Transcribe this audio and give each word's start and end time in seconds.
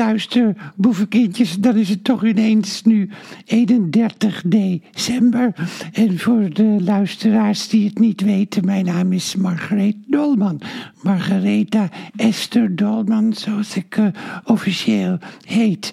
luisterboevenkindjes, 0.00 1.56
dan 1.58 1.76
is 1.76 1.88
het 1.88 2.04
toch 2.04 2.24
ineens 2.24 2.82
nu 2.82 3.08
31 3.44 4.42
december. 4.46 5.52
En 5.92 6.18
voor 6.18 6.50
de 6.52 6.76
luisteraars 6.80 7.68
die 7.68 7.88
het 7.88 7.98
niet 7.98 8.20
weten, 8.20 8.64
mijn 8.64 8.84
naam 8.84 9.12
is 9.12 9.36
Margareet 9.36 9.96
Dolman. 10.06 10.60
Margaretha 11.02 11.88
Esther 12.16 12.76
Dolman, 12.76 13.32
zoals 13.32 13.76
ik 13.76 13.96
uh, 13.96 14.06
officieel 14.44 15.18
heet. 15.44 15.92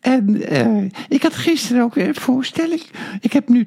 En 0.00 0.52
uh, 0.52 0.90
ik 1.08 1.22
had 1.22 1.34
gisteren 1.34 1.82
ook 1.82 1.94
weer 1.94 2.08
een 2.08 2.14
voorstelling. 2.14 2.82
Ik 3.20 3.32
heb 3.32 3.48
nu 3.48 3.66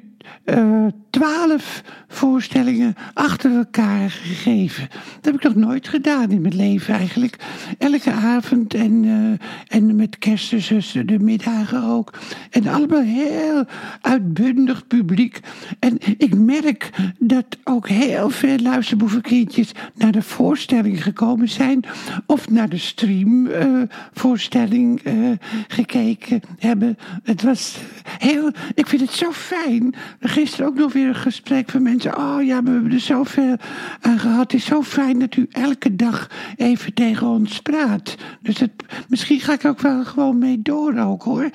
twaalf 1.10 1.82
voorstellingen 2.08 2.94
achter 3.14 3.56
elkaar 3.56 4.10
gegeven. 4.10 4.88
Dat 4.90 5.24
heb 5.24 5.34
ik 5.34 5.42
nog 5.42 5.54
nooit 5.54 5.88
gedaan 5.88 6.30
in 6.30 6.40
mijn 6.40 6.56
leven 6.56 6.94
eigenlijk. 6.94 7.36
Elke 7.78 8.12
avond 8.12 8.74
en, 8.74 9.04
uh, 9.04 9.32
en 9.66 9.96
met 9.96 10.18
kerstzussen 10.18 11.06
de 11.06 11.18
middagen 11.18 11.84
ook. 11.84 12.12
En 12.50 12.66
allemaal 12.66 13.02
heel 13.02 13.64
uitbundig 14.00 14.86
publiek. 14.86 15.40
En 15.78 15.98
ik 16.18 16.34
merk 16.34 16.90
dat 17.18 17.46
ook 17.64 17.88
heel 17.88 18.30
veel 18.30 18.58
luisterboevenkindjes 18.58 19.72
naar 19.94 20.12
de 20.12 20.22
voorstelling 20.22 21.02
gekomen 21.02 21.48
zijn. 21.48 21.84
Of 22.26 22.50
naar 22.50 22.68
de 22.68 22.78
streamvoorstelling 22.78 25.06
uh, 25.06 25.30
gekeken 25.68 26.40
hebben. 26.58 26.98
Het 27.22 27.42
was 27.42 27.76
heel... 28.18 28.50
Ik 28.74 28.86
vind 28.86 29.00
het 29.00 29.12
zo 29.12 29.32
fijn 29.32 29.94
gisteren 30.20 30.66
ook 30.66 30.74
nog 30.74 30.92
weer 30.92 31.08
een 31.08 31.14
gesprek 31.14 31.70
van 31.70 31.82
mensen. 31.82 32.16
Oh 32.16 32.42
ja, 32.42 32.62
we 32.62 32.70
hebben 32.70 32.92
er 32.92 33.00
zoveel 33.00 33.56
aan 34.00 34.18
gehad. 34.18 34.40
Het 34.40 34.54
is 34.54 34.64
zo 34.64 34.82
fijn 34.82 35.18
dat 35.18 35.36
u 35.36 35.46
elke 35.50 35.96
dag 35.96 36.30
even 36.56 36.94
tegen 36.94 37.26
ons 37.26 37.60
praat. 37.60 38.16
Dus 38.40 38.58
het, 38.58 38.72
misschien 39.08 39.40
ga 39.40 39.52
ik 39.52 39.64
ook 39.64 39.80
wel 39.80 40.04
gewoon 40.04 40.38
mee 40.38 40.62
door 40.62 40.98
ook 40.98 41.22
hoor. 41.22 41.50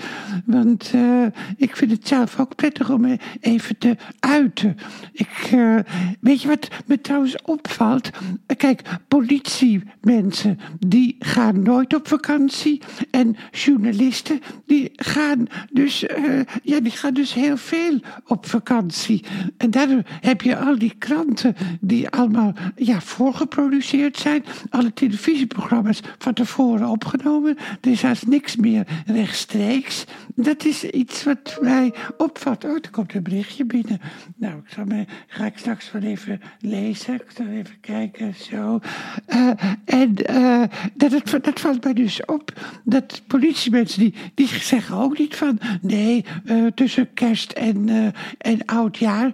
Want 0.46 0.92
uh, 0.96 1.26
ik 1.58 1.76
vind 1.76 1.92
het 1.92 2.08
zelf 2.08 2.40
ook 2.40 2.56
prettig 2.56 2.90
om 2.90 3.18
even 3.40 3.78
te 3.78 3.96
uiten. 4.20 4.78
Ik, 5.12 5.52
uh, 5.54 5.80
weet 6.20 6.42
je 6.42 6.48
wat 6.48 6.68
me 6.86 7.02
trouwens 7.02 7.42
opvalt? 7.42 8.10
Kijk, 8.58 8.82
politiemensen 9.08 10.60
die 10.80 11.16
gaan 11.20 11.62
nooit 11.62 11.96
op 11.96 12.08
vakantie. 12.08 12.82
En 13.12 13.36
journalisten 13.52 14.40
die 14.66 14.92
gaan 14.96 15.48
dus, 15.72 16.06
ja, 16.64 16.80
die 16.80 16.92
gaan 16.92 17.14
dus 17.14 17.34
heel 17.34 17.58
veel 17.58 18.00
op 18.26 18.46
vakantie. 18.48 19.24
En 19.58 19.72
daardoor 19.72 20.02
heb 20.06 20.42
je 20.42 20.58
al 20.58 20.78
die 20.78 20.96
kranten 20.98 21.56
die 21.80 22.10
allemaal 22.10 22.54
ja, 22.76 23.02
voorgeproduceerd 23.02 24.18
zijn. 24.18 24.44
Alle 24.70 24.94
televisieprogramma's 24.94 26.02
van 26.18 26.34
tevoren 26.34 26.88
opgenomen. 26.88 27.58
Er 27.82 28.10
is 28.10 28.24
niks 28.24 28.56
meer 28.56 28.88
rechtstreeks. 29.06 30.06
Dat 30.36 30.66
is 30.66 30.84
iets 30.84 31.24
wat 31.24 31.58
mij 31.62 31.94
opvalt. 32.18 32.64
Oh, 32.64 32.72
er 32.72 32.90
komt 32.92 33.14
een 33.14 33.24
berichtje 33.24 33.66
binnen. 33.66 34.00
Nou, 34.36 34.58
ik 34.58 34.74
zal 34.74 34.86
me, 34.86 35.06
ga 35.28 35.46
ik 35.46 35.58
straks 35.58 35.92
wel 35.92 36.02
even 36.02 36.42
lezen. 36.60 37.14
Ik 37.14 37.32
zal 37.36 37.48
even 37.48 37.80
kijken, 37.82 38.36
zo. 38.36 38.80
Uh, 39.28 39.50
en 39.86 40.14
uh, 40.32 40.64
dat, 40.94 41.24
dat 41.42 41.60
valt 41.60 41.84
mij 41.84 41.94
dus 41.94 42.26
op. 42.26 42.54
Dat 42.84 43.22
politiemensen, 43.28 44.00
die, 44.00 44.14
die 44.34 44.48
zeggen 44.48 44.96
ook 44.96 45.18
niet 45.18 45.36
van... 45.36 45.60
nee, 45.82 46.26
uh, 46.46 46.66
tussen 46.76 47.14
kerst 47.14 47.52
en, 47.52 47.90
en 48.38 48.66
oudjaar 48.66 49.32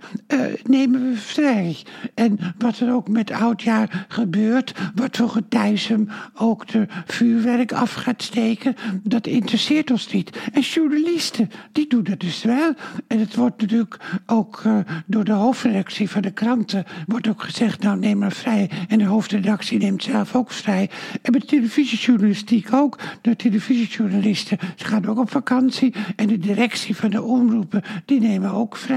nemen 0.64 1.10
we 1.10 1.18
vrij. 1.18 1.78
En 2.14 2.40
wat 2.58 2.80
er 2.80 2.94
ook 2.94 3.10
met 3.10 3.32
oudjaar 3.32 4.06
gebeurt... 4.08 4.74
wat 4.96 5.18
voor 5.18 5.30
getijsem 5.30 6.10
ook 6.34 6.68
de 6.68 6.88
vuurwerk 7.06 7.72
af 7.72 7.94
gaat 7.94 8.24
steken... 8.24 8.76
dat 9.04 9.28
interesseert 9.28 9.92
ons 9.92 10.12
niet. 10.12 10.38
En 10.54 10.62
journalisten, 10.62 11.50
die 11.72 11.88
doen 11.88 12.04
dat 12.04 12.20
dus 12.20 12.44
wel. 12.44 12.74
En 13.08 13.20
het 13.20 13.36
wordt 13.36 13.62
natuurlijk 13.62 14.00
ook 14.26 14.64
uh, 14.66 14.78
door 15.06 15.24
de 15.24 15.32
hoofdredactie 15.32 16.10
van 16.10 16.22
de 16.22 16.32
kranten... 16.32 16.86
wordt 17.08 17.28
ook 17.28 17.44
gezegd, 17.44 17.82
nou 17.82 17.98
neem 17.98 18.18
maar 18.18 18.32
vrij. 18.32 18.70
En 18.88 18.98
de 18.98 19.06
hoofdredactie 19.06 19.78
neemt 19.78 20.04
zelf 20.04 20.36
ook 20.36 20.52
vrij. 20.52 20.90
En 21.22 21.32
met 21.32 21.48
televisiejournalistiek 21.48 22.74
ook. 22.74 23.00
De 23.22 23.36
televisiejournalisten, 23.36 24.58
ze 24.76 24.86
gaan 24.86 25.06
ook 25.06 25.20
op 25.20 25.32
vakantie. 25.32 25.94
En 26.16 26.28
de 26.28 26.40
directie 26.40 26.96
van 26.96 27.10
de 27.10 27.22
omroepen, 27.22 27.82
die 28.06 28.20
nemen 28.20 28.52
ook 28.52 28.76
vrij. 28.76 28.93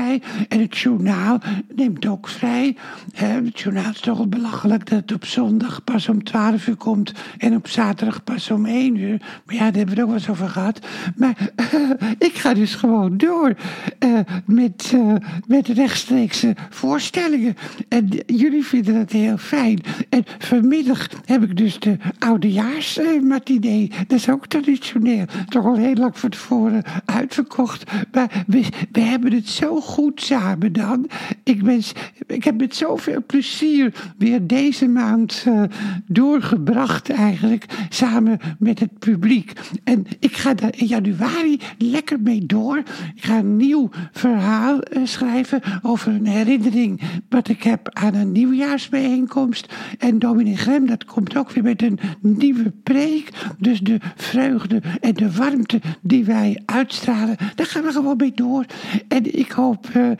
En 0.49 0.61
het 0.61 0.79
journaal 0.79 1.41
neemt 1.75 2.07
ook 2.07 2.29
vrij. 2.29 2.77
het 3.15 3.61
journaal 3.61 3.91
is 3.91 4.01
toch 4.01 4.29
belachelijk 4.29 4.89
dat 4.89 5.01
het 5.01 5.13
op 5.13 5.25
zondag 5.25 5.85
pas 5.85 6.09
om 6.09 6.25
12 6.25 6.67
uur 6.67 6.77
komt... 6.77 7.13
en 7.39 7.55
op 7.55 7.69
zaterdag 7.69 8.25
pas 8.25 8.51
om 8.51 8.67
1 8.67 8.97
uur. 8.97 9.21
Maar 9.45 9.55
ja, 9.55 9.61
daar 9.61 9.73
hebben 9.73 9.85
we 9.85 9.91
het 9.91 10.01
ook 10.01 10.07
wel 10.07 10.17
eens 10.17 10.29
over 10.29 10.49
gehad. 10.49 10.87
Maar 11.17 11.37
ik 12.29 12.33
ga 12.35 12.55
dus 12.55 12.75
gewoon 12.75 13.17
door 13.17 13.55
uh, 14.05 14.19
met, 14.45 14.93
uh, 14.95 15.15
met 15.47 15.69
rechtstreekse 15.69 16.55
voorstellingen. 16.71 17.57
En 17.89 18.09
jullie 18.27 18.65
vinden 18.65 18.95
dat 18.95 19.13
heel 19.13 19.37
fijn. 19.37 19.81
En 20.09 20.25
vanmiddag 20.39 21.09
heb 21.25 21.43
ik 21.43 21.57
dus 21.57 21.79
de 21.79 21.97
oudejaarsmatinee. 22.19 23.91
dat 24.07 24.19
is 24.19 24.31
ook 24.31 24.47
traditioneel. 24.47 25.25
Toch 25.49 25.65
al 25.65 25.77
heel 25.77 25.95
lang 25.95 26.19
van 26.19 26.31
tevoren 26.31 26.83
uitverkocht. 27.05 27.91
Maar 28.13 28.45
we, 28.47 28.65
we 28.93 29.01
hebben 29.01 29.33
het 29.33 29.49
zo 29.49 29.81
goed 29.87 30.21
samen 30.21 30.73
dan. 30.73 31.09
Ik, 31.43 31.63
ben, 31.63 31.81
ik 32.27 32.45
heb 32.45 32.57
met 32.57 32.77
zoveel 32.77 33.23
plezier 33.27 34.13
weer 34.19 34.47
deze 34.47 34.89
maand 34.89 35.45
doorgebracht 36.07 37.11
eigenlijk. 37.11 37.65
Samen 37.89 38.39
met 38.59 38.81
het 38.81 38.99
publiek. 38.99 39.53
En 39.85 40.07
ik 40.19 40.37
ga 40.37 40.55
daar 40.55 40.75
in 40.77 40.87
januari 40.87 41.61
lekker 41.79 42.21
mee 42.21 42.47
door. 42.47 42.79
Ik 43.15 43.25
ga 43.25 43.39
een 43.39 43.57
nieuw 43.57 43.89
verhaal 44.13 44.79
uh, 44.79 45.01
schrijven 45.05 45.61
over 45.83 46.13
een 46.13 46.27
herinnering 46.27 47.01
wat 47.29 47.49
ik 47.49 47.63
heb 47.63 47.89
aan 47.93 48.15
een 48.15 48.33
nieuwjaarsbijeenkomst. 48.33 49.75
En 49.99 50.19
dominee 50.19 50.57
Grem, 50.57 50.87
dat 50.87 51.05
komt 51.05 51.37
ook 51.37 51.51
weer 51.51 51.65
met 51.65 51.83
een 51.83 51.99
nieuwe 52.21 52.73
preek. 52.83 53.31
Dus 53.59 53.81
de 53.81 53.99
vreugde 54.17 54.83
en 55.01 55.15
de 55.15 55.33
warmte 55.33 55.81
die 56.01 56.25
wij 56.25 56.63
uitstralen, 56.65 57.37
daar 57.55 57.67
gaan 57.67 57.83
we 57.83 57.93
gewoon 57.93 58.17
mee 58.17 58.33
door. 58.35 58.65
En 59.09 59.39
ik 59.39 59.51
hoop 59.51 59.76
uh, 59.97 60.11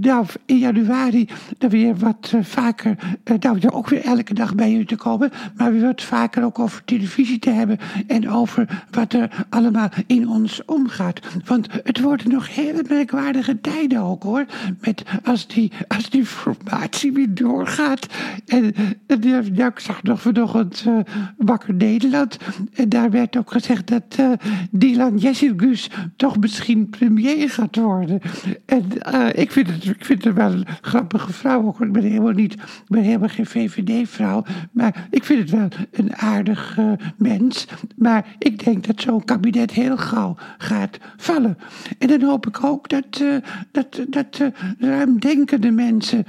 nou, 0.00 0.26
in 0.46 0.58
januari 0.58 1.28
dan 1.58 1.70
weer 1.70 1.96
wat 1.96 2.32
uh, 2.34 2.44
vaker, 2.44 3.16
nou, 3.40 3.70
ook 3.70 3.88
weer 3.88 4.04
elke 4.04 4.34
dag 4.34 4.54
bij 4.54 4.74
u 4.74 4.84
te 4.84 4.96
komen, 4.96 5.32
maar 5.56 5.72
weer 5.72 5.82
wat 5.82 6.02
vaker 6.02 6.44
ook 6.44 6.58
over 6.58 6.84
televisie 6.84 7.38
te 7.38 7.50
hebben 7.50 7.78
en 8.06 8.30
over 8.30 8.84
wat 8.90 9.12
er 9.12 9.46
allemaal 9.48 9.88
in 10.06 10.28
ons 10.28 10.64
omgaat. 10.64 11.20
Want 11.44 11.68
het 11.84 12.00
worden 12.00 12.30
nog 12.30 12.54
hele 12.54 12.84
merkwaardige 12.88 13.60
tijden 13.60 14.00
ook 14.00 14.22
hoor. 14.22 14.44
Met 14.80 15.02
als 15.24 15.46
die, 15.46 15.72
als 15.88 16.10
die 16.10 16.24
formatie 16.26 17.12
weer 17.12 17.34
doorgaat. 17.34 18.06
En, 18.46 18.74
en 19.06 19.22
ja, 19.52 19.66
ik 19.66 19.78
zag 19.78 20.02
nog 20.02 20.20
vanochtend 20.20 20.84
uh, 20.88 20.98
Wakker 21.36 21.74
Nederland. 21.74 22.38
En 22.74 22.88
daar 22.88 23.10
werd 23.10 23.36
ook 23.36 23.52
gezegd 23.52 23.86
dat 23.86 24.16
uh, 24.20 24.32
Dylan 24.70 25.16
Jessirgus 25.16 25.90
toch 26.16 26.38
misschien 26.38 26.90
premier 26.90 27.50
gaat 27.50 27.76
worden. 27.76 28.20
En 28.66 28.84
uh, 29.14 29.28
ik, 29.32 29.52
vind 29.52 29.70
het, 29.70 29.84
ik 29.84 30.04
vind 30.04 30.24
het 30.24 30.34
wel 30.34 30.52
een 30.52 30.66
grappige 30.80 31.32
vrouw 31.32 31.66
ook. 31.66 31.80
Ik 31.80 31.92
ben 31.92 32.02
helemaal 32.02 32.32
niet, 32.32 32.52
ik 32.52 32.88
ben 32.88 33.02
helemaal 33.02 33.28
geen 33.28 33.46
VVD-vrouw. 33.46 34.44
Maar 34.72 35.06
ik 35.10 35.24
vind 35.24 35.38
het 35.38 35.50
wel 35.50 35.68
een 35.92 36.16
aardig 36.16 36.78
mens. 37.16 37.66
Maar 37.96 38.26
ik 38.38 38.64
denk 38.64 38.86
dat 38.86 39.00
zo'n 39.00 39.24
kabinet 39.24 39.70
heel 39.70 39.96
gauw 39.96 40.36
gaat 40.58 40.98
vallen. 41.16 41.58
En 41.98 42.08
dan 42.08 42.22
hoop 42.22 42.46
ik 42.46 42.64
ook 42.64 42.88
dat, 42.88 43.20
uh, 43.22 43.36
dat, 43.70 44.00
dat 44.08 44.40
ruimdenkende 44.78 45.70
mensen 45.70 46.24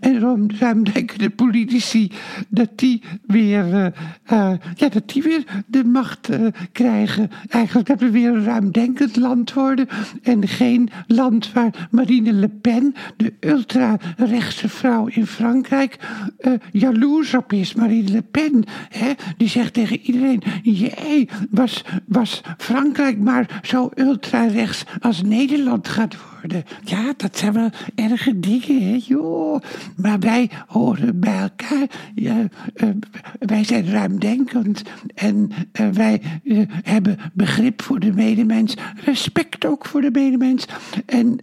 en 0.00 0.20
ruimdenkende 0.58 1.30
politici, 1.30 2.10
dat 2.48 2.68
die 2.74 3.02
weer, 3.26 3.92
ja, 4.74 4.88
dat 4.88 5.08
die 5.08 5.22
weer 5.22 5.44
de 5.66 5.84
macht 5.84 6.28
krijgen. 6.72 7.30
Eigenlijk 7.48 7.88
dat 7.88 8.00
we 8.00 8.10
weer 8.10 8.28
een 8.28 8.44
ruimdenkend 8.44 9.16
land 9.16 9.52
worden 9.52 9.88
en 10.22 10.48
geen 10.48 10.88
land 11.06 11.52
waar 11.52 11.61
Marine 11.90 12.32
Le 12.32 12.48
Pen, 12.48 12.94
de 13.16 13.32
ultra-rechtse 13.40 14.68
vrouw 14.68 15.06
in 15.06 15.26
Frankrijk, 15.26 15.96
jaloers 16.72 17.34
op 17.34 17.52
is. 17.52 17.74
Marine 17.74 18.10
Le 18.10 18.22
Pen, 18.22 18.64
hè, 18.88 19.12
die 19.36 19.48
zegt 19.48 19.74
tegen 19.74 20.00
iedereen, 20.00 20.42
jee, 20.62 21.28
was, 21.50 21.84
was 22.06 22.40
Frankrijk 22.58 23.18
maar 23.18 23.60
zo 23.62 23.90
ultra-rechts 23.94 24.84
als 25.00 25.22
Nederland 25.22 25.88
gaat 25.88 26.16
worden. 26.16 26.31
Ja, 26.84 27.12
dat 27.16 27.38
zijn 27.38 27.52
wel 27.52 27.70
erge 27.94 28.40
dingen, 28.40 28.82
hè, 28.82 29.00
joh. 29.06 29.62
Maar 29.96 30.18
wij 30.18 30.50
horen 30.66 31.20
bij 31.20 31.38
elkaar. 31.38 31.86
Eh, 32.14 32.86
wij 33.38 33.64
zijn 33.64 33.90
ruimdenkend. 33.90 34.82
En 35.14 35.50
eh, 35.72 35.88
wij 35.88 36.20
eh, 36.44 36.58
hebben 36.68 37.18
begrip 37.32 37.82
voor 37.82 38.00
de 38.00 38.12
medemens. 38.12 38.76
Respect 39.04 39.66
ook 39.66 39.86
voor 39.86 40.00
de 40.00 40.10
medemens. 40.10 40.66
En, 41.06 41.38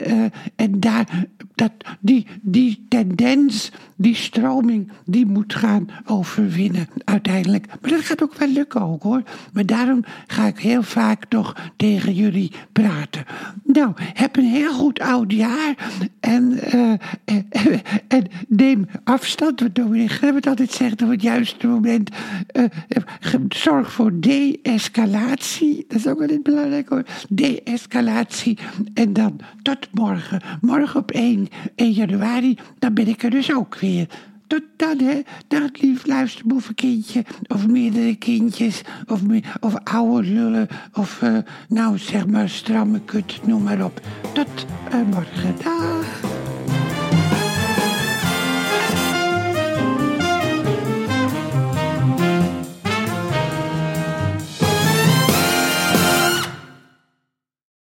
en 0.56 0.80
daar, 0.80 1.26
dat, 1.56 1.72
die, 2.00 2.28
die 2.42 2.86
tendens, 2.88 3.72
die 4.02 4.16
stroming, 4.16 4.92
die 5.06 5.26
moet 5.26 5.56
gaan 5.56 5.88
overwinnen 6.06 6.88
uiteindelijk. 7.04 7.66
Maar 7.82 7.92
dat 7.92 8.02
gaat 8.02 8.24
ook 8.24 8.36
wel 8.36 8.48
lukken 8.48 8.82
hoor. 8.82 9.24
Maar 9.54 9.66
daarom 9.66 10.04
ga 10.28 10.46
ik 10.46 10.60
heel 10.60 10.84
vaak 10.84 11.26
nog 11.30 11.56
tegen 11.76 12.14
jullie 12.14 12.52
praten. 12.72 13.26
Nou, 13.64 13.92
heb 13.96 14.38
een 14.38 14.44
heel 14.44 14.74
goed 14.74 15.00
oud 15.00 15.32
jaar. 15.32 15.76
En, 16.20 16.60
eh, 16.60 16.94
eh, 17.26 17.80
en 18.08 18.28
neem 18.48 18.88
afstand. 19.04 19.62
Wat 19.62 19.76
dominee 19.76 20.08
Grebbert 20.08 20.48
altijd 20.48 20.72
zegt 20.72 21.02
op 21.02 21.10
het 21.10 21.22
juiste 21.22 21.68
moment. 21.68 22.10
eh, 22.48 22.64
zorg 23.50 23.92
voor 23.92 24.20
de-escalatie. 24.20 25.86
Dat 25.88 25.98
is 25.98 26.08
ook 26.08 26.20
wel 26.20 26.40
belangrijk 26.44 26.90
hoor. 26.90 27.04
De-escalatie. 27.30 28.58
En 28.94 29.14
dan 29.14 29.40
tot 29.62 29.88
morgen. 29.92 30.42
Morgen 30.62 31.00
op 31.00 31.12
1, 31.12 31.48
1 31.76 31.92
januari. 31.92 32.58
Dan 32.80 32.94
ben 32.94 33.08
ik 33.08 33.24
er 33.24 33.30
dus 33.30 33.54
ook 33.54 33.76
weer. 33.76 33.89
Tot 34.48 34.64
dan, 34.78 35.00
hè. 35.00 35.22
Dag, 35.48 35.70
lief 35.74 36.06
luisterboevenkindje. 36.06 37.26
Of 37.48 37.68
meerdere 37.68 38.16
kindjes. 38.16 38.82
Of, 39.08 39.24
me- 39.24 39.42
of 39.60 39.76
oude 39.84 40.28
lullen. 40.28 40.68
Of, 40.94 41.22
eh, 41.22 41.38
nou, 41.68 41.98
zeg 41.98 42.28
maar, 42.28 42.50
stramme 42.50 43.02
kut. 43.06 43.40
Noem 43.46 43.64
maar 43.64 43.84
op. 43.84 44.02
Tot 44.34 44.66
morgen. 45.12 45.56
Dag. 45.64 46.39